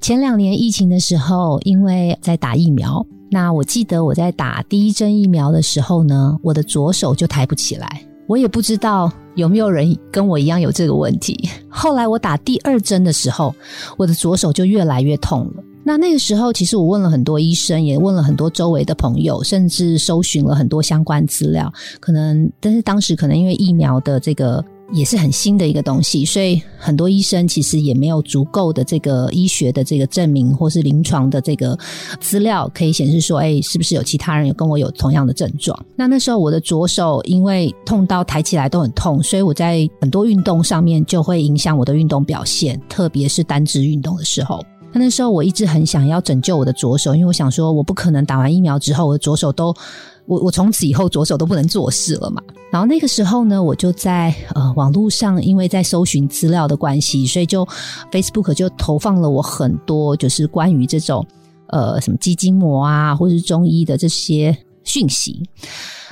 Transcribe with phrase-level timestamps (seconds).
[0.00, 8.02] 前两年疫情的时候，因为在打疫苗，那我记得我在打第一针疫苗的时候呢，我的左手就抬不起来。
[8.26, 11.50] 我也不知道有没有人跟我一样有这个问题。
[11.68, 13.54] 后来我打第二针的时候，
[13.98, 15.62] 我的左手就越来越痛了。
[15.84, 21.70] 那那个时候，其实我问了很多医生，也问了很多周围的朋友，甚至搜寻了很多相关资料。
[22.00, 24.64] 可能，但是当时可能因为疫苗的这个。
[24.92, 31.78] 也是很新的一个东西，所以很多医生其实也没有足够的这个医学的这个证明，或是临床的这个
[32.20, 35.78] 资料可以显示说，哎，是不是有其他人有跟我有同样的症状？
[35.96, 44.60] 那那时候我的左手因为痛到抬起来都很痛，所以我在很多运动上面就会影响我的运动表现，特别是单肢运动的时候。
[44.92, 49.74] 那那时候我一直很想要拯救我的左手，因为我想说，我不可能打完疫苗之后，我的左手都。
[50.26, 52.40] 我我从此以后左手都不能做事了嘛。
[52.70, 57.66] 然后那个时候呢，我就在呃网络上，因为在搜寻资料的关系，所以就
[58.12, 61.26] Facebook 就投放了我很多就是关于这种
[61.66, 65.42] 呃什么肌筋膜啊，或者是中医的这些讯息。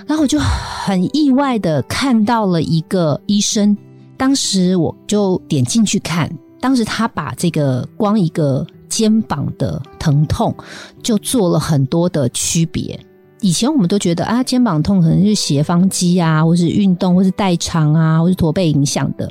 [0.07, 3.77] 然后我就很意外的看到了一个医生，
[4.17, 6.29] 当时我就点进去看，
[6.61, 10.55] 当时他把这个光一个肩膀的疼痛
[11.03, 12.99] 就做了很多的区别。
[13.41, 19.31] 以前我们都觉得啊，肩膀痛可能是斜方肌啊，或是运动，或是代偿啊，或是驼背影响的。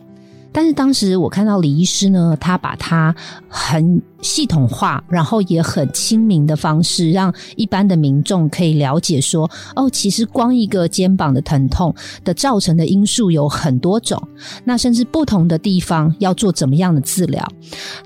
[0.57, 3.15] 但是当时我看到李医师呢，他把他
[3.47, 14.19] 很系统化，然后也很亲民的方式，让一般的民众可以了解说，哦，其实光一个肩膀的疼痛的造成的因素有很多种，
[14.63, 17.47] 那甚至不同的地方要做怎么样的治疗。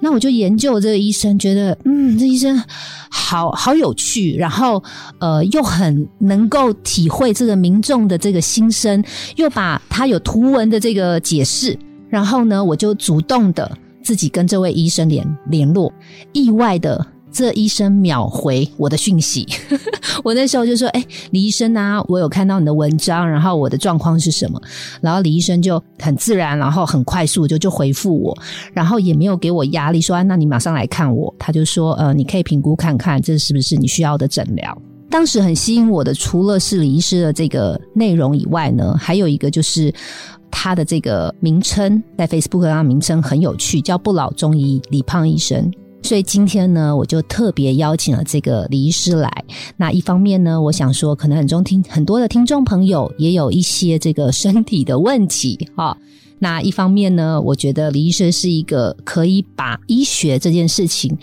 [0.01, 2.61] 那我就研究这个医生，觉得嗯，这医生
[3.09, 4.83] 好好有趣，然后
[5.19, 9.01] 呃，又很能够体会这个民众的这个心声，
[9.37, 11.79] 又把他有图文的这个解释。
[12.11, 15.91] 然后呢，我就主动的自己跟这位医生联联络，
[16.33, 19.47] 意外的这医生秒回我的讯息。
[20.21, 24.61] 我那时候就说：“哎，李医生啊，我有看到你的文章，然后我的状况是什么？”
[25.01, 28.37] 然后李医生就很自然，然后很快速就就回复我，
[28.73, 34.77] 然后也没有给我压力，说：“那你马上来看我。”他就说：“呃，你可以评估看看，这是不是你需要的诊疗。”
[35.09, 39.93] 当时很吸引我的，除了是李医师的这个内容以外呢，还有一个就是。
[40.51, 45.71] 他的这个名称在 Facebook 上名称很有趣，叫不老中医李胖医生。
[46.03, 49.31] 所以今天呢，我就特别邀请了这个李医师来。
[49.77, 55.95] 那一方面呢，我想说，可能很中听很多的听众朋友也有一些这个身体的问题哈。
[56.43, 61.15] 那一方面呢，我觉得李医生是一个可以把医学这件事情。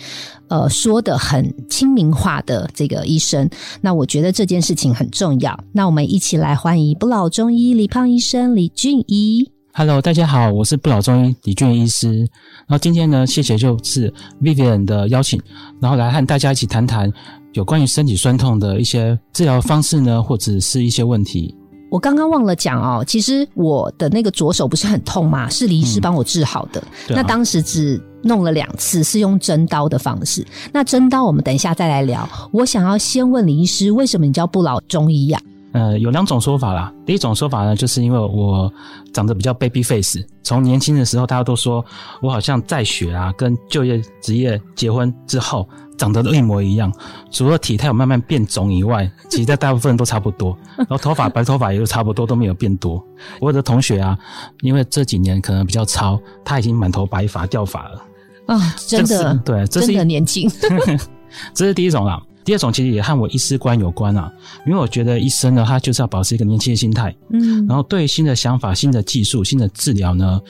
[0.46, 5.58] 呃，说的很亲民化的这个医生，那我觉得这件事情很重要。
[5.72, 9.50] 那我们一起来欢迎不老中医李胖医生李俊怡。
[9.74, 12.20] Hello，大家好，我是不老中医李俊医师。
[12.66, 15.38] 然后今天呢，谢谢就是 Vivian 的邀请，
[15.80, 17.12] 然后来和大家一起谈谈
[17.54, 21.54] 有关于身体酸痛的一些治疗方式呢，或者是一些问题。
[21.90, 26.82] 我刚刚忘了讲哦，其实我的那个左手不是很痛嘛，是李医师帮我治好的。
[27.08, 30.46] 那当时只弄了两次，是用针刀的方式。
[30.72, 32.28] 那针刀我们等一下再来聊。
[32.52, 35.40] 我想要先问李医师，为什么你叫不老中医呀？
[35.72, 36.92] 呃，有两种说法啦。
[37.06, 38.72] 第一种说法呢，就是因为我
[39.12, 41.84] 长得比较 baby face，从年轻的时候大家都说
[42.20, 45.68] 我好像在学啊，跟就业、职业、结婚之后。
[45.98, 46.90] 长得都一模一样，
[47.30, 50.56] 除了体态有慢慢变肿以外，其实大部分都差不多。
[50.78, 53.04] 然后头发白头发也都差不多，都没有变多。
[53.40, 54.16] 我的同学啊，
[54.62, 58.02] 因为这几年可能比较糙，他已经满头白发掉发了。
[58.46, 60.48] 啊，真的，对，真的年轻。
[61.52, 62.22] 这是第一种啦。
[62.44, 64.32] 第二种其实也和我医师观有关啊，
[64.66, 70.40] 因为我觉得医生呢，他就是要保持一个年轻的心态，嗯，然后对新的想法、新的技术、新的治疗呢，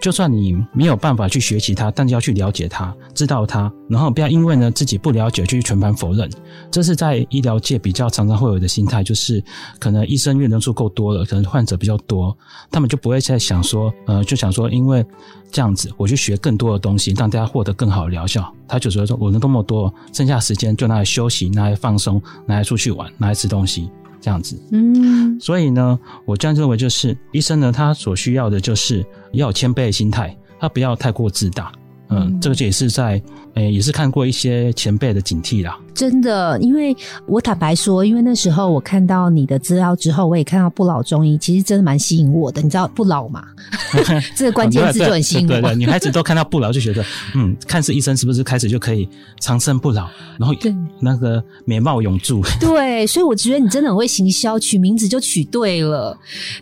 [0.00, 6.30] 就算你没有办法去学习它，但是要去了解它、知道它，然后不要因为呢自己不了解就去全盘否认。
[6.70, 9.42] 这是在医疗界比较常常会有的心态，就是
[9.78, 12.36] 可能医生因为人数够多了，可能患者比较多，
[12.70, 15.04] 他们就不会再想说，呃，就想说因为。
[15.50, 18.54] 这样子，我去学更多的东西，让大家获得更好的疗效。
[18.68, 23.88] 他就觉得说，我能那么多，剩下时间就拿来休息，拿来放松，拿来出去玩，拿来吃东西，
[24.20, 24.62] 这样子。
[24.72, 29.02] 嗯，所以呢，我这样认为就是，医生呢，他所需要的就是
[29.32, 31.72] 要有谦卑的心态，他不要太过自大。
[32.10, 33.20] 嗯，这个也是在，
[33.54, 35.78] 诶，也是看过一些前辈的警惕啦。
[35.98, 36.96] 真的，因为
[37.26, 42.62] 我坦白说，因为那时候我看到你的资料之后，我也看到不老中医，其实真的蛮吸引我的。
[42.62, 43.44] 你知道不老嘛？
[44.36, 45.48] 这个关键字就很吸引我。
[45.48, 47.04] 对对，女孩子都看到不老就觉得，
[47.34, 49.08] 嗯，看似医生是不是开始就可以
[49.40, 50.08] 长生不老，
[50.38, 50.54] 然后
[51.00, 52.42] 那个美貌永驻。
[52.60, 56.16] 对，所以我觉得你真的很会行销，取名字就取对了。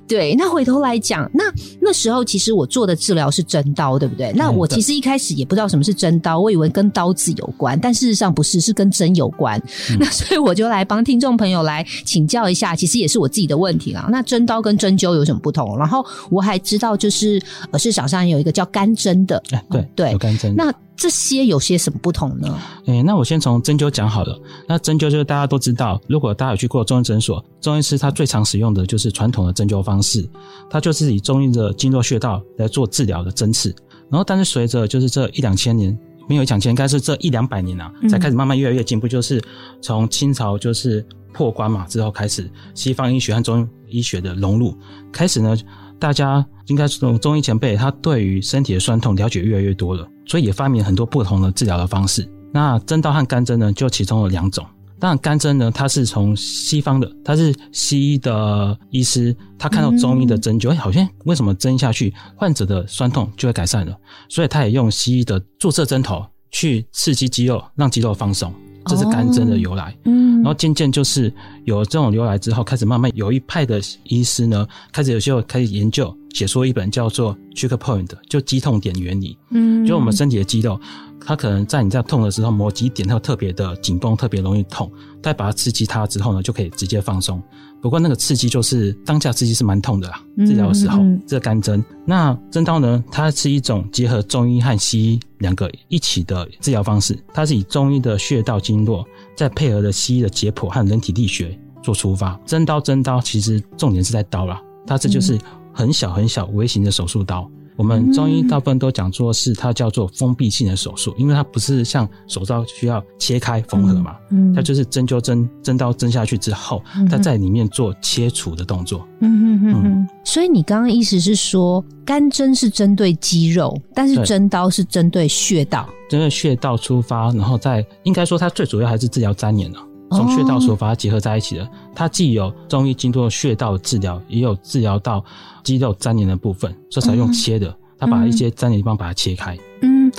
[0.09, 1.45] 对，那回头来讲，那
[1.81, 4.33] 那时候其实我做的治疗是针刀，对不对？
[4.35, 9.61] 那我其实一开始也不知道什么是针刀，我以为跟刀子有关，但事实上不是，是跟针有关。
[9.99, 14.09] 那所以我就来帮听众朋友来请教一下，其实也是我自己的问题啦。
[14.11, 15.77] 那针刀跟针灸有什么不同？
[15.79, 17.41] 然后我还知道，就是
[17.71, 20.55] 呃市场上有一个叫干针的，对对，有干针。
[20.57, 22.59] 那这些有些什么不同呢？
[22.87, 24.39] 哎，那我先从针灸讲好了。
[24.67, 30.27] 那针灸就是大家都知道，如果大家有去过中医诊所，中医师他最常使用的就是传统的针灸方式，
[30.71, 33.75] 他就是以中医的经络穴道来做治疗的针刺。
[34.09, 35.97] 然后，但是随着就是这一两千年，
[36.29, 39.07] 没有讲千，应该是这一两百年啊，才开始慢慢越来越进步。
[39.07, 39.43] 就是
[39.81, 44.77] 从清朝就是破关嘛之后开始，西方医学和中医学的融入，
[45.13, 45.57] 开始呢，
[45.99, 52.29] 大家应该是从中医前辈，他对于身体的酸痛了解越来越多了，所以也发明很多不同的治疗的方式。
[52.53, 54.65] 那针刀和干针呢，就其中有两种。
[54.99, 63.95] 当然，干针呢，它是从西方的，它是西医的医师，他看到中医的针灸，哎，好像为什么针下去，患者的酸痛就会改善了，
[64.29, 68.53] 所以他也用西医的注射针头去刺激肌肉，让肌肉放松，
[68.87, 69.95] 这是干针的由来。
[70.05, 71.33] 嗯，然后渐渐就是
[71.65, 79.37] 有这种由来之后，开始慢慢有一派的医师呢，开始有时候开始研究，写出一本叫做 Trigger Point，就肌痛点原理。
[79.51, 80.81] 嗯，就我们身体的肌肉。
[81.27, 84.91] 它可能在你在痛的时候，某几点它特别的紧绷，特别容易痛。
[85.21, 87.43] 再把它刺激它之后呢，就可以直接放松。
[87.83, 90.23] 不过那个刺激就是当下刺激是蛮痛的啦。
[90.39, 91.85] 治疗的时候，这干针。
[92.05, 93.03] 那针刀呢？
[93.11, 97.19] 它是一种结合中医和西医两个一起的治疗方式。
[97.35, 99.05] 它是以中医的穴道经络，
[99.37, 102.39] 再配合了西医的解剖和人体力学做出发。
[102.47, 104.63] 针刀，针刀其实重点是在刀啦。
[104.87, 105.37] 它这就是
[105.75, 107.51] 很小很小微型的手术刀。
[107.77, 114.17] 我们中医大部分都讲做是它叫做封闭性的手术，因为它不是像手术需要切开缝合嘛，
[114.55, 119.07] 它就是针灸针针刀针下去之后，它在里面做切除的动作。
[119.21, 120.09] 嗯嗯嗯。
[120.25, 129.79] 所以你刚刚意思是说，干针是针对肌肉，但是针刀是针对穴道，针对穴道出发，然后再应该说它最主要还是治疗粘连了。
[130.11, 135.25] 从穴道手法结合在一起的，它既有中医经过穴道治疗，也有治疗到
[135.63, 137.77] 肌肉粘连的部分，所以才用切的。
[137.99, 139.59] 它把一些粘连地方把它切开。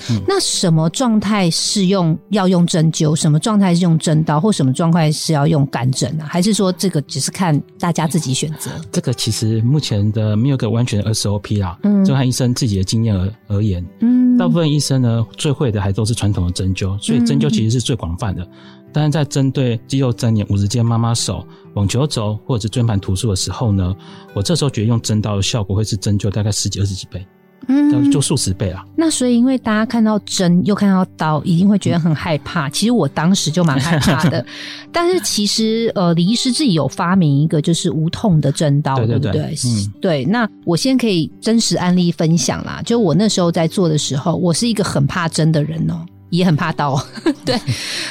[0.09, 3.15] 嗯，那什么状态是用要用针灸？
[3.15, 4.39] 什么状态是用针刀？
[4.39, 6.25] 或什么状态是要用干针啊？
[6.29, 8.71] 还是说这个只是看大家自己选择？
[8.91, 13.85] 这个其实目前的没有个完全的 SOP 啦，嗯，就看医生自己的经验而而言。
[14.01, 18.47] 嗯，大部分医生呢最会的还都是传统的针灸，所以针灸其实是最广泛的。
[18.93, 21.45] 但是在针对肌肉粘连、五十肩、妈妈手、
[21.75, 23.93] 网球肘或者是椎盘突出的时候呢，
[24.33, 27.23] 我这时候觉得用针刀的效果会是针灸大概十几、二十几倍，
[27.67, 28.85] 嗯，就数十倍啊。
[28.95, 32.69] 那所以因为大家看到针又看到刀，一定会觉得很害怕。
[32.71, 34.45] 其实我当时就蛮害怕的。
[34.91, 39.55] 但是其实呃，李医师自己有发明一个就是无痛的针刀，对不对？
[39.65, 40.23] 嗯，对。
[40.25, 42.81] 那我先可以真实案例分享啦。
[42.85, 46.05] 就我那时候在做的时候，我是一个很怕针的人哦。
[46.29, 47.01] 也很怕刀，
[47.45, 47.57] 对，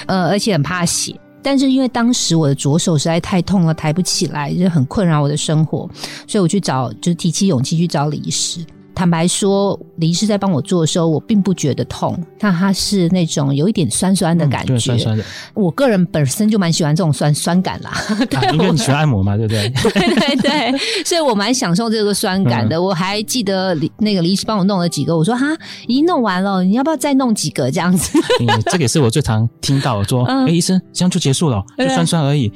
[0.06, 1.14] 呃，而且很怕血。
[1.42, 5.86] 但是因为当时我的左手实在太痛了，抬不起来，就很困扰我的生活，
[6.26, 8.64] 所以我去找，就是提起勇气去找李医师。
[8.96, 14.78] 坦白说，李医师在帮我做的时候，我并不觉得痛，但它是那种有一点酸酸的感觉。
[14.78, 15.22] 酸酸的。
[15.52, 17.92] 我个人本身就蛮喜欢这种酸酸感啦。
[18.54, 19.68] 因为你喜欢按摩嘛，对不对？
[19.92, 22.80] 对对对，所以我蛮享受这个酸感的。
[22.80, 25.46] 我还记得李那个李医师帮我弄了几个，我说哈，
[25.86, 28.18] 已经弄完了，你要不要再弄几个这样子？
[28.72, 32.50] 这个也是我最常听到说，哎，医生这样就结束了，就酸酸而已。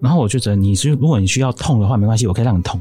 [0.00, 2.80] 然后我就觉得，你是如果你需要痛的话，没关系，我可以让你痛。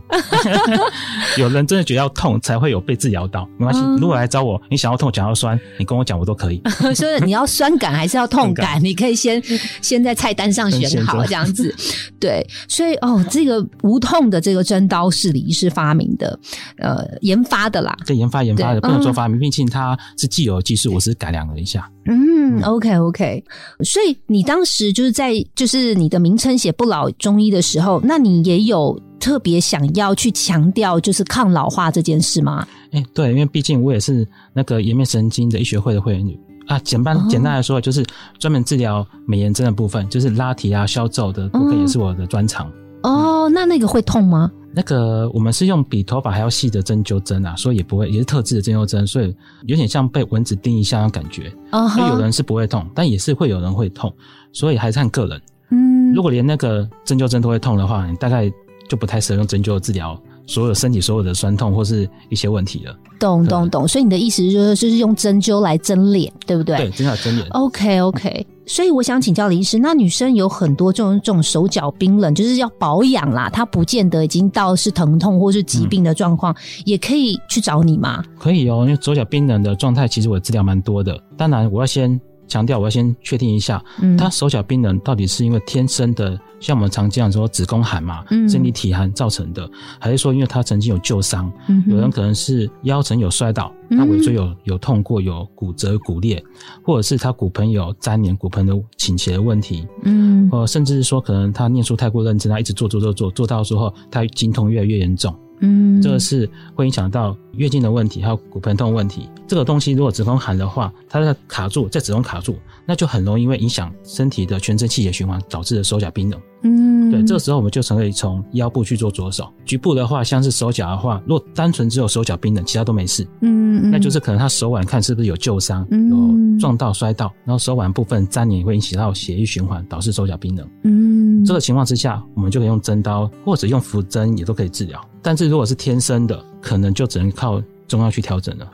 [1.38, 3.82] 有人真的觉得要痛才会有被治疗到，没关系。
[4.00, 6.62] 如果来找我，你想要痛，想要酸，你跟我讲，我都可以。
[6.96, 8.84] 所以你要酸感还是要痛感？
[8.84, 9.42] 你可以先
[9.82, 11.74] 先在菜单上选好这样子。
[12.20, 16.40] 对，所以哦，这个无痛的这个针刀是李医师发明的，
[16.78, 17.96] 呃，研发的啦。
[18.06, 21.90] 对，研发研发的，不能说发明，毕竟它是既有技术，我是改良了一下。
[22.06, 23.44] 嗯，OK OK，
[23.84, 32.66] 所以你当时就是在就是你的名称写不老中医的时候，那你也有特别想要去强调就是抗老化这件事吗？
[32.92, 36.80] 哎，对，因为毕竟我也是那个颜面神经的医学会的会员女啊。
[36.80, 38.04] 简单简单来说，就是
[38.40, 42.72] 专门治疗美颜针的部分，就是拉提啊、消皱的部分也是我的专长。
[43.04, 44.50] 哦，那那个会痛吗？
[44.72, 49.36] 那个我们是用比头发还要细的针灸针啊，所以也不会，也是特制的针灸针，所以
[49.66, 51.52] 有点像被蚊子叮一下的感觉。
[51.72, 54.14] 啊，有人是不会痛，但也是会有人会痛，
[54.54, 55.42] 所以还是看个人。
[55.72, 58.52] 嗯，如果连那个针灸针都会痛的话，你大概
[58.88, 60.20] 就不太适合用针灸治疗。
[60.50, 63.88] 所有身体所有的酸痛或是一些问题了，懂懂懂。
[63.88, 66.76] 所以你的意思就是就是用针灸来蒸脸，对不对？
[66.78, 67.48] 对，针灸蒸脸。
[67.50, 68.48] OK OK。
[68.66, 78.24] 所以我想请教李医师，那女生有很多这种这种手脚冰冷，就是要保养啦，她不见得已经到是疼痛或是疾病的状况，也可以去找你吗？
[78.40, 81.20] 可以哦，因为手脚冰冷的状态，其实我资料蛮多的。
[81.38, 82.20] 当然，我要先。
[82.50, 83.82] 强调，我要先确定一下，
[84.18, 91.50] 他手脚冰冷到底是因为天生的，像我们常这样说子宫寒嘛，身体体寒造成的，还是说因为他曾经有旧伤？
[91.88, 96.44] 有人可能是腰曾有摔倒，他尾椎有有痛过，有骨折、骨裂，
[96.84, 105.34] 或者是他骨盆有粘连、骨盆的倾斜的问题，嗯，呃甚至是说可能他念书太过认真，他一直做做做做，做到之后他经痛越来越严重。
[105.62, 109.30] 嗯，这个是会影响到月经的问题，还有骨盆痛问题。
[109.48, 116.42] 这个东西如果子宫寒的话，它在卡住，在子宫卡住，那就很容易因为影响身体的全身气血循环，导致的手脚冰冷。
[116.64, 119.52] 嗯，对，这个时候我们就可以从腰部去做着手。
[119.66, 123.28] 局部的话，像是手脚的话，如果单纯只有手脚冰冷，其他都没事。
[123.42, 130.68] 嗯，那就是可能他手腕看是不是有旧伤，有撞到摔到，然后手腕部分粘连会引起到血液循环，导致手脚冰冷。
[130.84, 135.00] 嗯，这个情况之下，我们就可以用针刀或者用浮针也都可以治疗。
[135.22, 138.70] 但是如果是天生的，可能就只能靠中药去调整了。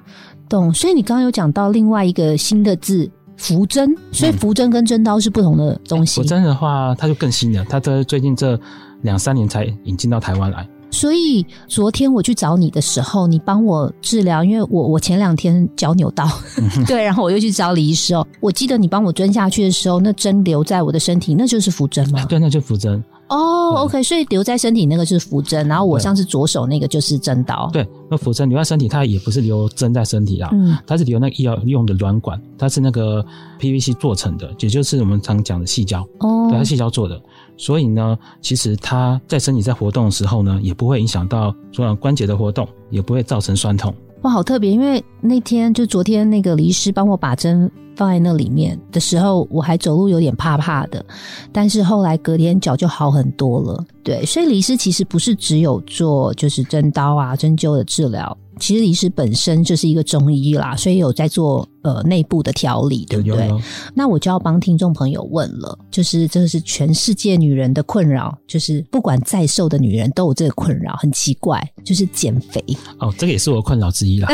[0.47, 0.73] 懂。
[0.73, 6.21] 所以你刚刚有讲到另外一个新的字“浮针”，所以浮针跟针刀是不同的东西。
[6.21, 8.59] 浮针的话，它就更新了，它在最近这
[9.01, 10.67] 两三年才引进到台湾来。
[10.91, 16.25] 所以昨天我去找你的时候，你帮我治疗，因为我我前两天脚扭到，
[16.87, 18.25] 对，然后我又去找李医师哦。
[18.39, 22.23] 我记得你帮我针下去的时候，那针留在我的身体，那就是浮针吗？
[22.29, 23.03] 对，那就浮针。
[23.27, 27.67] 哦，OK，所以留在身体那个就是浮针，然后我上次左手那个就是针刀。
[27.73, 30.51] 对，那浮针留在身体，它也不是留针在身体啊，
[30.85, 33.25] 它是留那个医药用的软管，它是那个
[33.59, 36.01] PVC 做成的，也就是我们常讲的细胶。
[36.19, 37.19] 哦，对，它细胶做的，
[37.57, 43.93] 所以呢，其实它在身体在活动的时候呢，也不会影响到说关节的活动，也不会造成酸痛。
[44.21, 44.71] 哇，好特别！
[44.71, 51.05] 因为那天就昨天那个李医师帮我把针放在那里面的时候，我还走路有点怕怕的，
[51.51, 53.83] 但是后来隔天脚就好很多了。
[54.03, 58.37] 对，所以李医师其实不是只有做就是针刀啊、针灸的治疗。
[58.59, 63.51] 其实李师本身就是一个中医啦，所以有在做呃内部的调理，对不对？
[63.93, 72.63] 那我就要帮听众朋友问了，就是这是全世界女人的困扰，就是不管再瘦的女人都有这个困扰，很奇怪，就是减肥。
[72.99, 74.29] 哦，这个也是我困扰之一啦。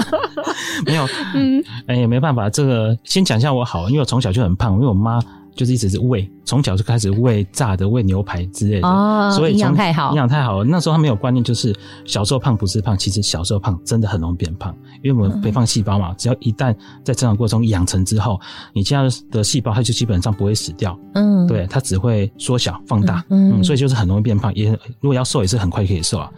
[0.84, 5.20] 没有，嗯，哎，也没办法，这个先讲一下我好，因为我从小就很胖，因为我妈。
[5.56, 10.64] 就是一直是喂，从小就开始喂炸的、喂牛排之类的，哦，所以营养太好，营养太好了。
[10.64, 18.38] 那时候他没有观念，就是小时候胖不是胖，其实小时候胖真的很容易变胖，因为我们肥胖细胞嘛，只要一旦在成长过程中养成之后，
[18.74, 24.70] 你这样的细胞它就基本上不会死掉，嗯，对，它只会缩小放大，嗯，所以就是很容易变胖，也
[25.00, 26.30] 如果要瘦也是很快可以瘦啊。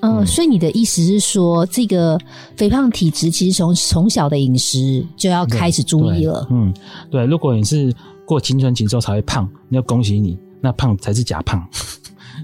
[0.00, 2.18] 嗯，所以你的意思是说，这个
[2.56, 6.46] 肥胖体质其实从从小的饮食就要开始注意了。
[6.50, 6.74] 嗯，
[7.08, 7.94] 对，如果你是。
[8.26, 11.62] 过青春期之后才会胖，那恭喜你，那胖才是假胖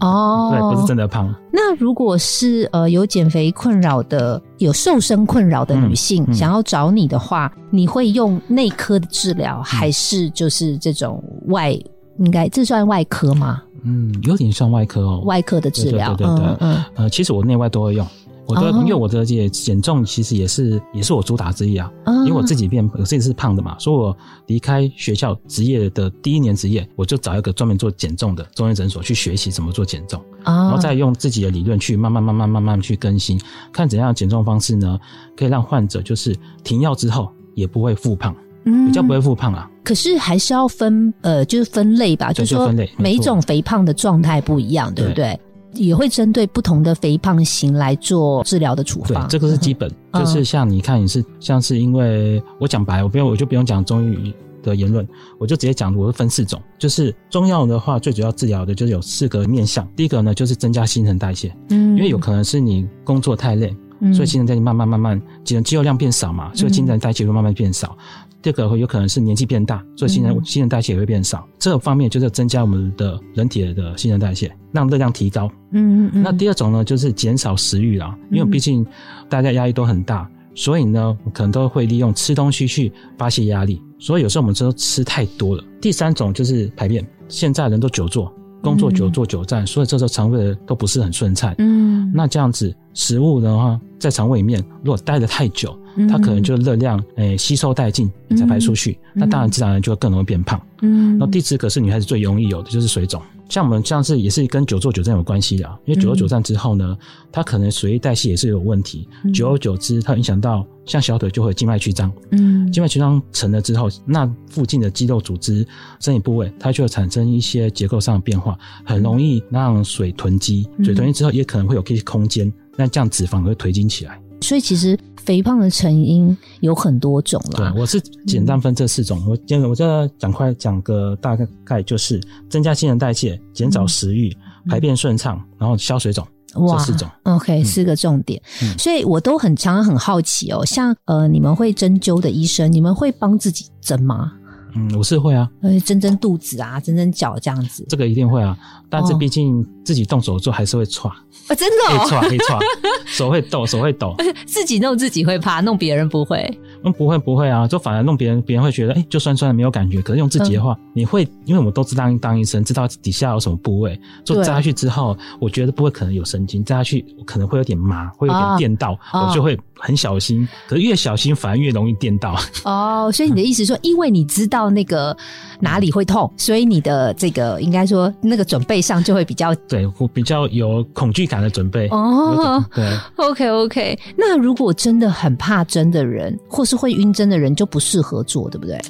[0.01, 1.35] 哦， 对，不是真的胖。
[1.53, 11.79] 那如果是呃有减肥困扰的、有瘦身困扰的女性，想要找你的话，你会用内科的治疗，还是就是这种外？
[12.19, 13.63] 应该这算外科吗？
[13.83, 18.07] 嗯，有点算外科哦，外科的治疗，对对对，嗯，呃，其实我内外都会用。
[18.47, 21.91] 我的，因为我的减减重其实也是也是我主打之一啊。
[22.07, 24.17] 因为我自己变，我自己是胖的嘛，所以我
[24.47, 33.41] 离开学校职业的第一年职业，我就找一个专门做减重的中医诊所去学习怎么做减重，然后再用自己的理论去慢慢慢慢慢慢去更新，
[33.73, 34.99] 看怎样减重方式呢，
[35.37, 39.71] 可以让患者就是停药之后也不会复胖，比较不会复胖啊。
[39.83, 45.41] 可是还是要分呃，就是分类吧，就是说每一种肥胖的状态不一样，对不对？
[45.75, 49.27] 也会针对不同的肥胖型来做治疗的处方。
[49.27, 55.07] 对，这个是基本，就是像你看，你是像是因为我讲白，我不用我就不用讲中医的言论，
[55.39, 56.61] 我就直接讲，我是分四种。
[56.79, 59.87] 就是中药的话，最主要治疗的就是有四个面向。
[59.95, 63.75] 第一个呢，就是增加新陈代谢，嗯，因为有可能是你工作太累，
[64.13, 67.97] 所以新陈代谢慢慢慢慢，肌肌肉量变少嘛，所以新陈代谢会慢慢变少。
[68.43, 71.47] 第二个会有可能是年纪变大，所以新陈新陈代谢也会变少。
[71.59, 75.51] 这个方面就是增加我们的人体的新陈代谢，让热量提高。
[75.73, 76.23] 嗯嗯嗯。
[76.23, 78.87] 那第二种呢，就是减少食欲啦，因为毕竟
[79.29, 83.81] 大家压力都很大，所以呢，可能都会利用吃东西去发泄压力。
[83.99, 85.63] 所以有时候我们都吃太多了。
[85.81, 88.33] 第三种就是排便，现在人都久坐，
[88.63, 91.55] 工作久坐久站，所以这时候肠胃都不是很顺畅。
[91.59, 95.79] 嗯，那这样子食物的话，在肠胃里面如果待得太久，
[96.09, 100.61] 它可能就热量诶吸收殆尽才排出去，那当然自然就会更容易变胖。
[100.81, 103.21] 嗯，那第四个是女孩子最容易有的就是水肿。
[103.51, 106.97] 像我们像是也是跟久坐久站有关系的，因为久坐久站之后呢，
[107.33, 115.67] 它可能水液代谢也是有问题，久而久之，它影响到像小腿就会静脉曲张，嗯，静脉曲张成了之后，那附近的肌肉组织、
[115.99, 124.19] 身体部位，它就会产生一些结构上的变化，很容易让水囤积，水囤积之后也可能会有一些空间，那这样脂肪会堆积起来。
[124.41, 127.59] 所以其实肥胖的成因有很多种了。
[127.59, 129.23] 对，我是简单分这四种。
[129.29, 132.19] 我今我这讲快讲个大概，就是
[132.49, 134.35] 增加新陈代谢、减少食欲、
[134.67, 136.27] 排便顺畅，然后消水肿。
[136.55, 137.07] 哇，四种。
[137.25, 138.41] OK，四个重点。
[138.79, 144.33] 所以我都很常常很好奇哦，像呃，你们会针灸的医生，你们会帮自己针吗？
[144.75, 147.85] 嗯，我是会啊，呃，蒸蒸肚子啊，蒸蒸脚这样子。
[147.89, 148.57] 这个一定会啊，
[148.89, 151.11] 但是毕竟自己动手做还是会错。
[151.11, 152.59] 啊，真的，会错，会错，
[153.07, 154.15] 手会抖，手会抖。
[154.47, 156.59] 自己弄自己会怕，弄别人不会。
[156.83, 160.01] 嗯，不会，不会啊，就反而弄别人，别人会觉得，哎，就酸酸的没有感觉。
[160.01, 170.49] 可是用自己的话，你会，因为我们都知道当医生，知道底下有什么部位，就扎下去之后，我觉得不会可能有神经，扎下去可能会有点麻，会有点电到，我就会很小心。
[170.69, 172.35] 可是越小心反而越容易电到。
[172.65, 175.17] 哦，所以你的意思说，因为你知道那个
[175.61, 181.89] 哪里会痛，所以你的这个应该说那个准备上就会比较对，我比较有恐惧感的准备。
[181.89, 183.99] 哦，对，OK OK。
[184.17, 188.81] 那如果真的很怕针的人，或是会晕针的人就不适合做，对不对？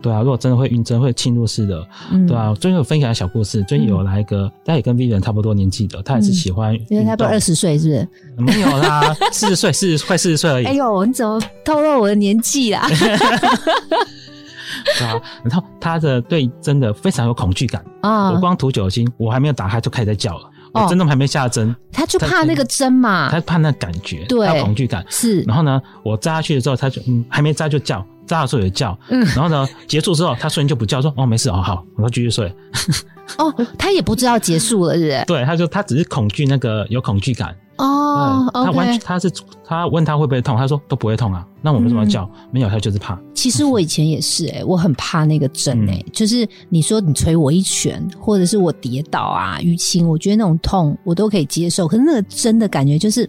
[0.00, 1.84] 对啊，如果真的会晕针、会侵入式的，
[2.28, 2.54] 对啊。
[2.60, 8.08] 最近有分享小故事，最近有来一个，他也跟 V 人差不多年纪的，他也是喜欢，因为他不二十岁，是不是？
[8.54, 10.66] 没有啦， 四十岁，四十快四十岁而已。
[10.66, 12.86] 哎呦，你怎么透露我的年纪啦？
[15.00, 18.30] 啊，然后他的对针的非常有恐惧感啊！
[18.30, 20.50] 我光涂酒精，我还没有打开就开始在叫了。
[20.74, 25.40] 我真的还没下针，他就怕那个针嘛，他怕那感觉，对，他恐惧感是。
[25.42, 29.24] 然后呢，我扎下去的时候，他就嗯，还没扎就叫，扎的时候也叫，嗯。
[29.36, 32.52] 然后呢，结束之后，他瞬间就不叫，说哦没事哦好，我说继续睡。
[33.38, 35.24] 哦，他也不知道结束了，是不是？
[35.26, 37.54] 对，他就他只是恐惧那个有恐惧感。
[37.76, 39.30] 哦，他完全他是
[39.64, 41.46] 他问他会不会痛，他说都不会痛啊。
[41.60, 42.28] 那我们怎么叫？
[42.50, 43.18] 没有，他就是怕。
[43.34, 53.28] 其实我以前也是哎，我很怕那个针哎，就是你说你捶我一拳，或者是我跌倒啊淤青，我觉得那种痛我都可以接受，可是那个针的感觉就是。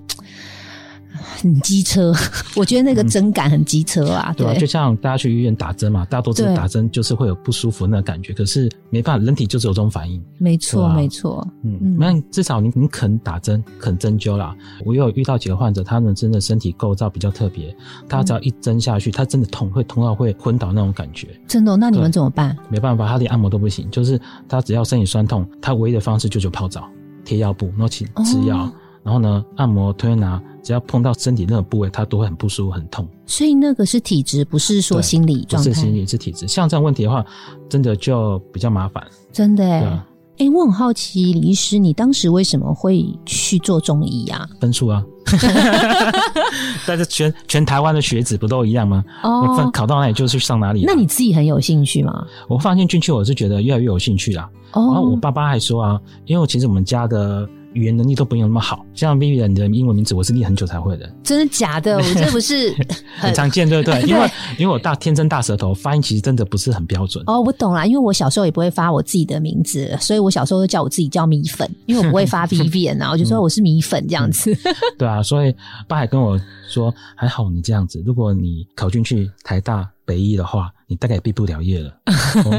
[1.16, 2.14] 很机车，
[2.56, 4.34] 我觉得那个针感很机车啊。
[4.36, 10.24] 对，就像大家去医院打针嘛，大多数打针就是会有不舒服那个感觉，可是没办法，人体就是有这种反应。
[10.38, 11.46] 没错，没错。
[11.64, 14.56] 嗯，那至少你你肯打针，肯针灸啦。
[14.86, 17.76] 我有遇到几个患者，他们真的身体构造比较特别，
[18.08, 21.28] 他只要一针下去，他真的痛，会痛到会昏倒那种感觉。
[21.48, 21.76] 真的？
[21.78, 22.56] 那你们怎么办？
[22.70, 26.90] 没办法，他连按摩都不行，就是他只要身体酸痛，他唯一的方式就是泡澡、
[27.24, 28.72] 贴药布，然后吃吃药。
[29.06, 33.08] 然后呢，按摩推拿，只要碰到身体任何部位，它都会很不舒服、很痛。
[33.28, 35.72] 所以那个是体质，不是说心理状态。
[35.72, 36.48] 是心理，是体质。
[36.48, 37.24] 像这样问题的话，
[37.70, 39.06] 真的就比较麻烦。
[39.32, 40.04] 真的哎，
[40.40, 44.50] 哎，我很好奇，李医师，你当时为什么会去做中医呀？
[44.60, 45.04] 分数啊。
[46.88, 49.04] 但是全全台湾的学子不都一样吗？
[49.22, 50.84] 哦，考到哪里就去上哪里。
[50.84, 52.26] 那你自己很有兴趣吗？
[52.48, 54.50] 我发现进去，我是觉得越来越有兴趣啦。
[54.72, 57.48] 哦，然后我爸爸还说啊，因为其实我们家的。
[57.76, 61.08] 语言能力都不用那么好，像 Vivian 的英文名字，我是念很久才会的。
[61.24, 61.98] 真的假的？
[61.98, 62.74] 我这 不是
[63.20, 64.02] 很常见，对不对？
[64.10, 67.24] 因为因为我大天真大舌头，发音其实真的不是很标准。
[67.28, 74.58] 哦，我懂了，因为我小时候也不会发我自己的名字，所以我小时候都叫我自己叫米粉，因为我不会发 Vivian 啊，我就说我是米粉这样子。
[74.98, 75.54] 对啊，所以
[75.88, 79.88] 爸还跟我说，还好你这样子，如果你考进去台大。
[80.08, 81.92] 北医的话，你大概也毕不了业了。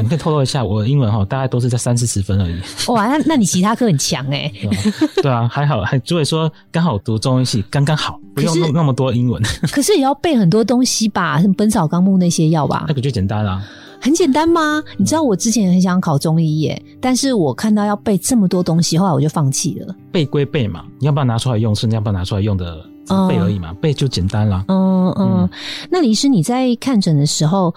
[0.01, 2.59] 你可以透露一下，我的英文哈，大概都是在三四十分而已。
[2.91, 4.51] 哇，那那你其他科很强哎。
[5.21, 9.41] 对啊，还好，还所以说刚好读中文系刚刚好，不用弄那么多英文。
[9.71, 12.85] 可是也要背很多东西吧，什么《本草纲目》那些药吧？
[12.87, 13.63] 那个就简单啦。
[13.99, 14.83] 很简单吗？
[14.97, 19.95] 你知道我之前很想考中医耶，但是我看到要背这么多东西，后来我就放弃了。
[20.11, 21.73] 背归背嘛，你要不要拿出来用？
[21.73, 22.85] 是你要不要拿出来用的？
[23.29, 24.65] 背而已嘛，背就简单了。
[24.67, 25.49] 嗯嗯，
[25.89, 27.73] 那李医师你在看诊的时候，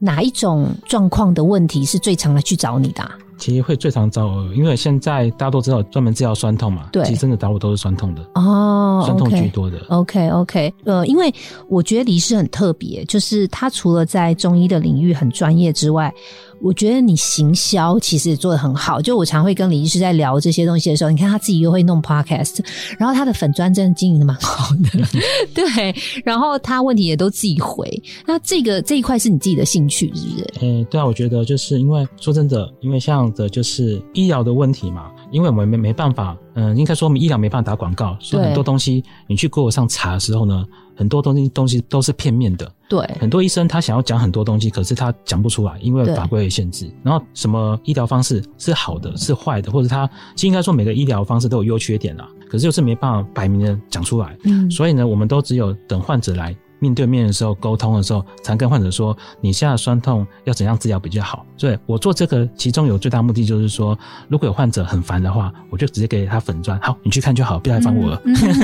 [0.00, 3.08] 哪一种状况的问题是最常来去找你的？
[3.38, 9.78] 其实会最常找，因为现在大家都知道专门治疗酸痛嘛，对，其实真的打我都是酸痛的哦，酸痛居多的。
[9.88, 11.32] OK OK，呃，因为
[11.68, 16.12] 我觉得李师很特别，就是他除了在中医的领域很专业之外。
[16.60, 19.00] 我觉得你行销其实做的很好。
[19.00, 22.64] 就我常会跟李医师在聊这些东西的时候，你看他自己又会弄 podcast，
[22.98, 25.06] 然后他的粉砖真的经营的蛮好的，
[25.54, 25.94] 对。
[26.24, 27.90] 然后他问题也都自己回。
[28.26, 30.50] 那这个这一块是你自己的兴趣，是不是？
[30.60, 40.66] 嗯，对啊，我觉得就是因为说真的，因为像的就是医疗的问题嘛，因为我们没没办法，嗯，应该说我们医疗没办法打广告，所以很多东西你去 Google 上查的时候呢。
[40.96, 46.92] 很多东西东西都是片面的，对，很多医生他想要讲很多东西，可是他讲不出来，因为法规的限制。
[47.02, 54.36] 然后什么医疗方式是好的，是坏的，或者他其实应该说每个医疗方式都有优缺点啦，可是就是没办法摆明的讲出来。
[54.44, 56.54] 嗯，所以呢，我们都只有等患者来。
[56.80, 63.96] 面对面的时候，沟通的时候，常跟患者说：“你现在酸痛要怎样治疗比较好？”所以我做这个，其中有最大目的就是说，
[64.28, 68.20] 如果有患者很烦的话，我就直接给他粉砖，好，你去看就好，不要来烦我了。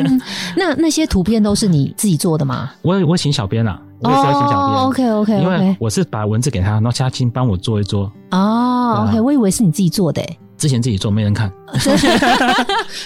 [0.56, 2.72] 那那些图片都是你自己做的吗？
[2.82, 4.78] 我我请小编了，我也是要请小编。
[4.78, 8.10] OK OK，因为我是把文字给他，然后嘉欣帮我做一做。
[8.30, 10.22] 哦，OK，我以为是你自己做的。
[10.56, 11.52] 之前自己做没人看，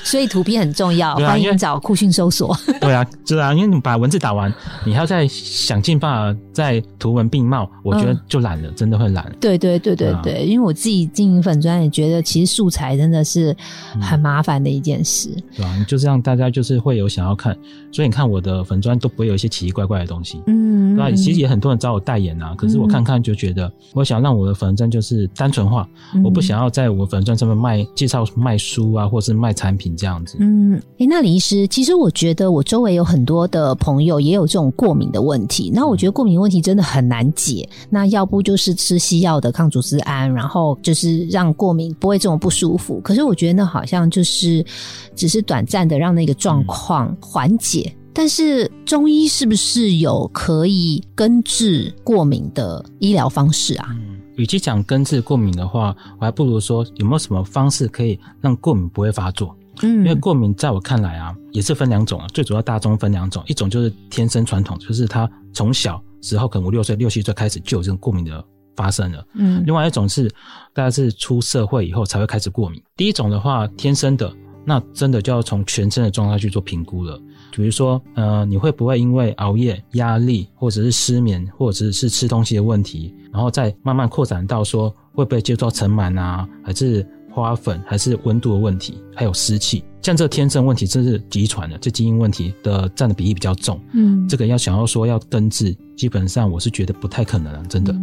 [0.04, 2.56] 所以图片很重要，欢迎找酷讯搜索。
[2.80, 4.52] 对啊，是啊，因为你把文字打完，
[4.84, 9.30] 你还要再想尽办法再图文并茂，我觉得就懒了，真的会懒。
[9.40, 13.56] 对对对对对，因为我自己经营粉砖也觉得，其实素材真的是
[14.00, 15.28] 很麻烦的一件事。
[15.56, 17.52] 对啊，就是让大家就是会有想要看，
[17.90, 20.40] 所以你看我的粉砖都不会有一些奇奇怪怪的东西。
[20.46, 25.88] 嗯，对，其实也很多人找我代言啊，可是我看看就觉得，我想让我的粉砖就是单纯化，
[26.22, 27.40] 我不想要在我粉砖。
[27.40, 30.36] 什么卖介绍卖书啊，或是卖产品这样子？
[30.40, 35.70] 嗯，哎，那李医师，其实我觉得我周围有很多的朋友也有这种过敏的问题。
[35.74, 37.68] 那我觉得过敏问题真的很难解。
[37.88, 43.00] 那要不就是吃西药的抗组织胺，然后就是让过敏不会这种不舒服。
[43.00, 44.64] 可是我觉得那好像就是
[45.14, 47.92] 只是短暂的让那个状况缓解。
[48.12, 53.94] 但是中医是不是有可以根治过敏的医疗方式啊？
[54.40, 59.54] 与其讲根治过敏的话，我还不如说有没有什么方式可以让过敏不会发作？
[59.82, 62.26] 嗯，因为过敏在我看来啊，也是分两种啊。
[62.32, 68.42] 最主要大中分两种，一种就是天生传统，就是他从小时候可能五六岁、六七岁开始就有这种过敏的
[68.74, 69.22] 发生了。
[69.34, 70.26] 嗯，另外一种是
[70.72, 72.82] 大概是出社会以后才会开始过敏。
[72.96, 77.20] 第一种的话，天生的，那真的就要从全身的状态去做评估了。
[77.52, 89.84] 比如说，呃，你会不会因为熬夜、压力，或者是失眠，或者是吃东西的问题，然后再慢慢扩展到说会不会接触到尘螨啊，还是花粉，还是温度的问题，还有湿气？
[90.02, 93.78] 像这天生问题，这是遗传的，这基因问题的占的比例比较重。
[93.92, 97.94] 嗯，这个要想要说要根治，基本上我是觉得不太可能了，真的。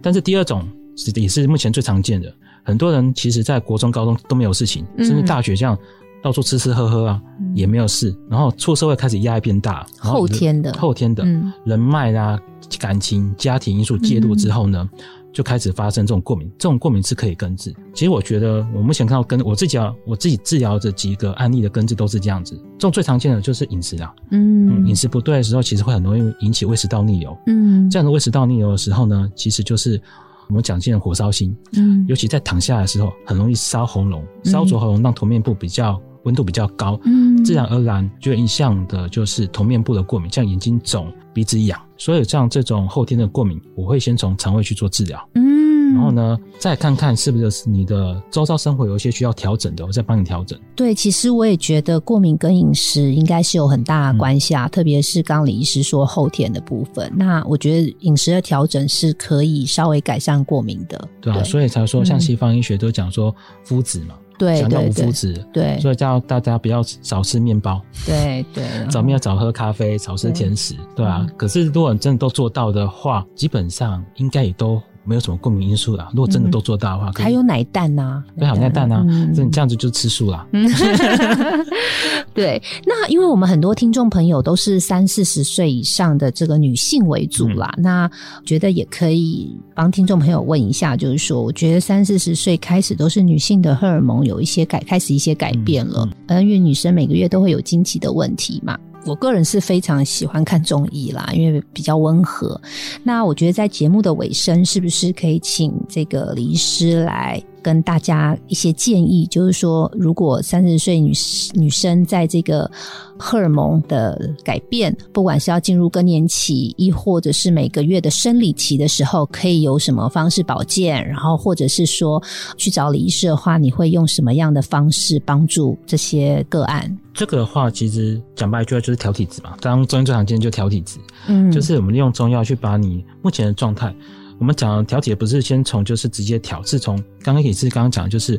[0.00, 5.76] 但是第二种是也是目前最常见的，很多人其实在国中、高中都没有事情，甚至大学这样。
[6.22, 7.20] 到处吃吃喝喝啊，
[7.54, 8.16] 也没有事。
[8.30, 11.24] 然后出社会开始压力变大，后天的后天的
[11.64, 12.40] 人脉啊、
[12.78, 14.88] 感情、家庭因素介入之后呢，
[15.32, 16.48] 就开始发生这种过敏。
[16.58, 17.74] 这种过敏是可以根治。
[17.92, 22.54] 其实我觉得我目前看到根，我自己啊，我自己治疗的几个案例的根治都是这样子。
[22.54, 27.36] 这种最常见的就是饮食啊，嗯，饮食不对的时候，其实会很容易引起胃食道逆流。
[27.46, 30.00] 嗯，这样的胃食道逆流的时候呢，其实就是
[30.48, 31.56] 我们讲见的火烧心。
[31.72, 36.00] 嗯，尤其在躺下的时候，很容易烧喉咙，烧灼喉咙，让头面部比较。
[36.24, 50.58] 温度比较高，嗯，自然而然就影响的就是头面部的过敏，像眼睛肿、鼻子痒，所以像这种后天的过敏，我会先从肠胃去做治疗，嗯，然后呢，再看看是不是你的周遭生活有一些需要调整的，我再帮你调整。
[50.76, 63.34] 对，其实我也觉得过敏跟饮食应该是有很大的关系啊，特别是刚李医师说后天的部分，那我觉得饮食的调整是可以稍微改善过敏的，对啊，所以才说像西方医学都讲说
[63.66, 64.14] 麸质嘛。
[64.60, 71.26] 讲到无麸质，对，所以叫大家不要少吃面包，对对， 早面要早喝咖啡，少吃甜食，对啊。
[71.36, 74.80] 可是如果你真的都做到的话，基本上应该也都。
[75.04, 76.08] 没有什么过敏因素啦。
[76.12, 80.46] 如果真的都做到的话，还有奶蛋呐，对，有奶蛋呐，这你这样子就吃素啦。
[82.34, 88.10] 对，那因为我们很多听众朋友都是三四十岁以上的这个女性为主啦，那
[88.44, 98.78] 觉得也可以帮听众朋友问一下，就是说，我觉得三四十岁开始都是女性的荷尔蒙有一些改，开始一些改变了，因为女生每个月都会有经期的问题嘛。
[99.04, 102.60] 我个人是非常喜欢看中医啦，因为比较温和。
[103.02, 107.42] 那我觉得在节目的尾声，是不是可以请这个李医师来？
[107.62, 111.12] 跟大家一些建议，就是说，如果三十岁女
[111.54, 112.70] 女生在这个
[113.16, 121.06] 荷尔蒙的改变，不管是要进入更年期，亦或者是每个月的生理期的时候，可以有什么方式保健？
[121.06, 122.22] 然后，或者是说
[122.56, 126.98] 去找李医师的话，你会用什么样的方式帮助这些个案？
[127.14, 129.54] 这个的话，其实讲白一句话就是调体质嘛。
[129.60, 130.98] 当中医最常见就调体质，
[131.28, 133.94] 嗯，就是我们利用中药去把你目前的状态。
[134.42, 138.36] 我们讲调节不是先从就是直接调，是从刚刚也是刚刚讲，就是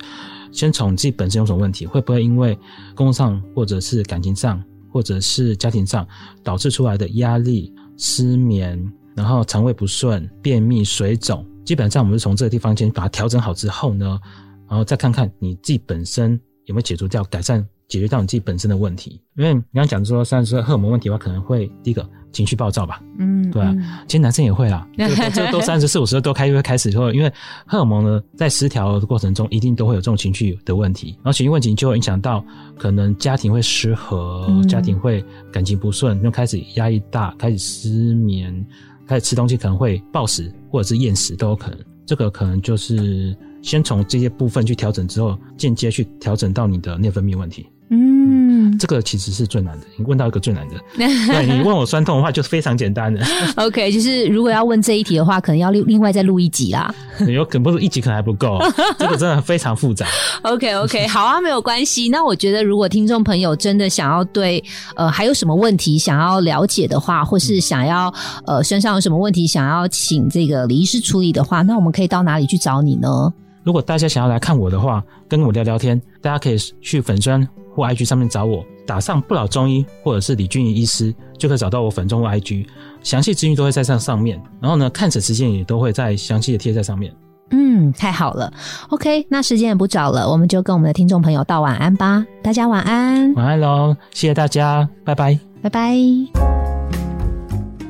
[0.52, 2.60] 先从自己本身有什么问题，会不会因为
[2.94, 4.62] 工作上或者是感情上
[4.92, 6.06] 或者是家庭上
[6.44, 8.78] 导致出来的压力、失眠，
[9.16, 14.20] 然后肠胃不顺、便秘、水肿，基本上我们是从这个地方先把它调整好之后呢，
[14.68, 19.22] 然后再看看你自己本身有没有解除掉、改善、解决到你自己本身的问题。
[19.36, 22.08] 因为你刚刚讲说，三十岁荷尔蒙问题的话，可能会第一个。
[22.34, 23.72] 情绪暴躁吧，嗯，对啊，
[24.08, 24.88] 其实男生也会啦，
[25.36, 27.32] 这都三十四五十都开会开始后，因为
[27.68, 32.44] 荷尔蒙呢在失调的过程中，一定都会有这种情绪的问题，然后情绪问题就会影响到
[32.76, 38.66] 可能家庭会失和，家庭会感情不顺，就开始压力大，开始失眠，
[39.06, 47.68] 开始吃东西可能会暴食或者是厌食都有可能，这个可能就是先从这些部分去调整之后，间接去调整到你的内分泌问题。
[47.90, 49.86] 嗯，这个其实是最难的。
[49.98, 50.76] 你问到一个最难的，
[51.28, 53.24] 那你问我酸痛的话，就是非常简单的。
[53.58, 56.94] OK，就是如果要问这一题的话，可能要另另外再录一集啦。
[57.28, 58.58] 有可能不是一集，可能还不够。
[58.98, 60.08] 这个真的非常复杂。
[60.42, 62.10] OK，OK，好啊，没有关系。
[62.10, 64.64] 那我觉得，如果听众朋友真的想要对
[64.96, 68.12] 呃还有什么问题想要了解的话，或是想要
[68.48, 73.32] 呃身上有什么问题想要请这个李医师处理的话，那我们可以到哪里去找你呢？
[73.64, 77.48] 如果大家想要来看我的话，跟我聊聊天，大家可以去粉砖。
[77.76, 82.68] 或 IG 上面找我，打上不老中医或者是李俊怡医师，就可以找到我粉中或 IG，
[83.02, 84.40] 详细资讯都会在上上面。
[84.62, 87.12] 然后呢，看诊时间也都会在详细的贴在上面。
[87.50, 88.54] 嗯，太好了。
[88.90, 92.24] OK，那时间也不早了，我们就跟我们的听众朋友道晚安吧。
[92.44, 93.96] 大家晚安，晚安喽！
[94.12, 95.98] 谢谢大家，拜拜，拜拜。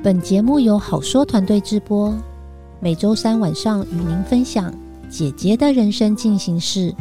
[0.01, 2.13] 本节目由好说团队制播，
[2.79, 4.73] 每周三晚上与您分享
[5.13, 6.91] 姐姐的人生进行式。